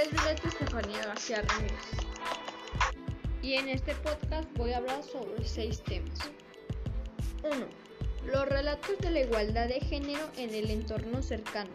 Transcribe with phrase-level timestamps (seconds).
[0.00, 1.74] nombre es Violeta Estefanía García Ramírez
[3.42, 6.18] y en este podcast voy a hablar sobre seis temas.
[7.42, 7.66] 1.
[8.32, 11.70] Los relatos de la igualdad de género en el entorno cercano.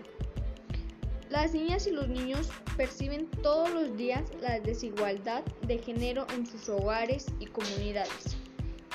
[1.29, 6.69] Las niñas y los niños perciben todos los días la desigualdad de género en sus
[6.69, 8.37] hogares y comunidades,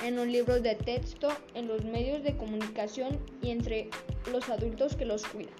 [0.03, 3.89] en los libros de texto, en los medios de comunicación y entre
[4.31, 5.53] los adultos que los cuidan.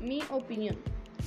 [0.00, 0.76] Mi opinión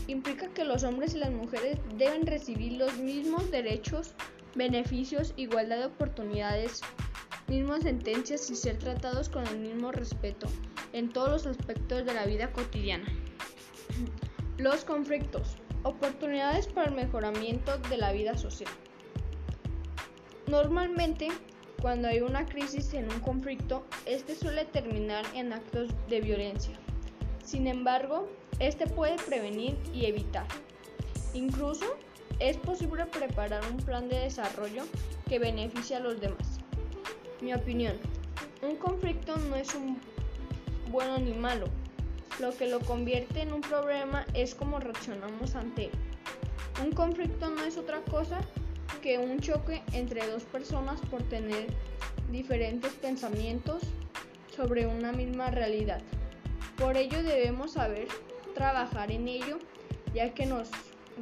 [0.08, 4.14] implica que los hombres y las mujeres deben recibir los mismos derechos,
[4.56, 6.82] beneficios, igualdad de oportunidades,
[7.48, 10.48] mismas sentencias y ser tratados con el mismo respeto
[10.94, 13.08] en todos los aspectos de la vida cotidiana.
[14.58, 18.72] Los conflictos, oportunidades para el mejoramiento de la vida social.
[20.48, 21.30] Normalmente,
[21.82, 26.78] cuando hay una crisis en un conflicto, este suele terminar en actos de violencia.
[27.44, 28.28] Sin embargo,
[28.60, 30.46] este puede prevenir y evitar.
[31.34, 31.98] Incluso
[32.40, 34.84] es posible preparar un plan de desarrollo
[35.28, 36.60] que beneficie a los demás.
[37.42, 37.98] Mi opinión,
[38.62, 40.00] un conflicto no es un
[40.92, 41.68] bueno ni malo.
[42.40, 45.92] Lo que lo convierte en un problema es cómo reaccionamos ante él.
[46.84, 48.40] Un conflicto no es otra cosa
[49.02, 51.68] que un choque entre dos personas por tener
[52.32, 53.82] diferentes pensamientos
[54.56, 56.02] sobre una misma realidad.
[56.78, 58.08] Por ello debemos saber
[58.60, 59.58] trabajar en ello,
[60.14, 60.70] ya que nos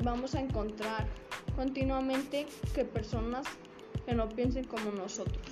[0.03, 1.07] vamos a encontrar
[1.55, 3.45] continuamente que personas
[4.07, 5.45] que no piensen como nosotros.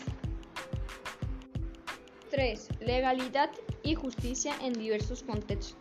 [2.32, 2.70] 3.
[2.80, 3.52] Legalidad
[3.84, 5.78] y justicia en diversos contextos.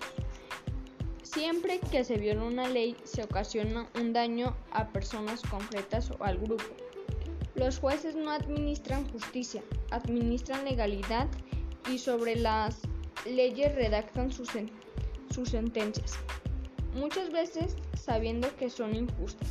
[1.23, 6.37] Siempre que se viola una ley se ocasiona un daño a personas concretas o al
[6.37, 6.65] grupo.
[7.55, 11.29] Los jueces no administran justicia, administran legalidad
[11.91, 12.83] y sobre las
[13.25, 14.55] leyes redactan sus
[15.35, 16.13] sus sentencias,
[16.95, 19.49] muchas veces sabiendo que son injustas.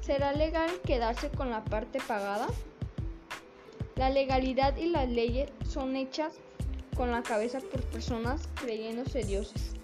[0.00, 2.46] ¿Será legal quedarse con la parte pagada?
[3.96, 6.34] La legalidad y las leyes son hechas
[6.96, 9.74] con la cabeza por personas creyéndose dioses.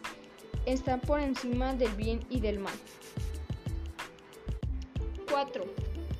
[0.65, 2.75] Están por encima del bien y del mal.
[5.29, 5.65] 4.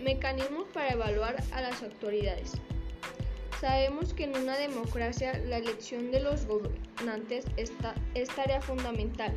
[0.03, 2.55] Mecanismos para evaluar a las autoridades.
[3.63, 9.33] Sabemos que en una democracia la elección de los gobernantes está, es tarea fundamental.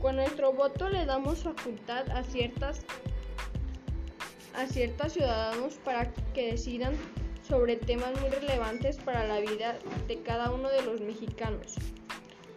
[0.00, 2.80] Con nuestro voto le damos facultad a ciertas
[4.54, 6.94] a ciertos ciudadanos para que decidan
[7.46, 9.76] sobre temas muy relevantes para la vida
[10.08, 11.74] de cada uno de los mexicanos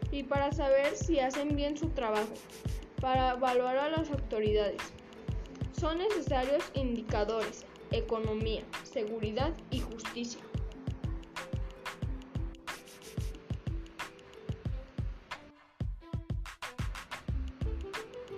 [0.09, 2.33] y para saber si hacen bien su trabajo,
[3.01, 4.81] para evaluar a las autoridades.
[5.77, 10.41] Son necesarios indicadores, economía, seguridad y justicia.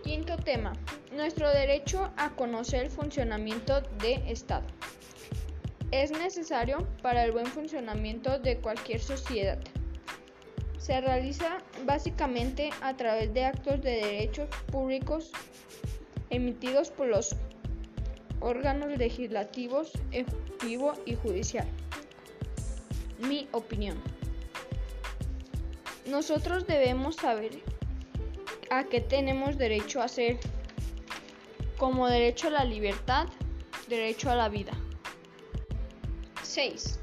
[0.04, 0.74] Quinto tema.
[1.14, 4.66] Nuestro derecho a conocer el funcionamiento de Estado.
[5.92, 9.60] Es necesario para el buen funcionamiento de cualquier sociedad.
[10.80, 15.32] Se realiza básicamente a través de actos de derechos públicos
[16.30, 17.36] emitidos por los
[18.42, 21.68] órganos legislativos, ejecutivo y judicial.
[23.20, 23.98] Mi opinión.
[26.06, 27.52] Nosotros debemos saber
[28.70, 30.40] a qué tenemos derecho a hacer,
[31.78, 33.28] como derecho a la libertad,
[33.88, 34.74] derecho a la vida.
[36.44, 37.00] 6.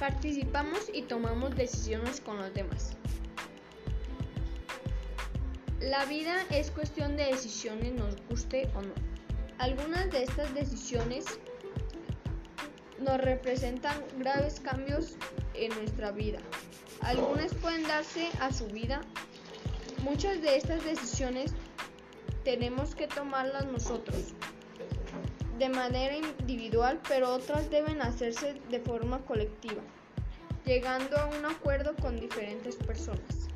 [0.00, 2.96] Participamos y tomamos decisiones con los demás.
[5.80, 8.94] La vida es cuestión de decisiones, nos guste o no.
[9.58, 11.24] Algunas de estas decisiones
[12.98, 15.14] nos representan graves cambios
[15.54, 16.38] en nuestra vida.
[17.00, 19.00] Algunas pueden darse a su vida.
[20.02, 21.54] Muchas de estas decisiones
[22.44, 24.34] tenemos que tomarlas nosotros
[25.58, 29.82] de manera individual, pero otras deben hacerse de forma colectiva,
[30.66, 33.48] llegando a un acuerdo con diferentes personas.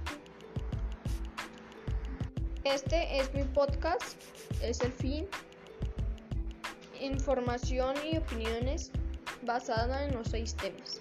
[2.65, 4.19] Este es mi podcast,
[4.63, 5.29] es el fin
[7.01, 8.91] información y opiniones
[9.43, 11.01] basadas en los seis temas.